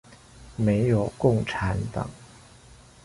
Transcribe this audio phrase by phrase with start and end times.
[0.55, 2.09] 沒有共產黨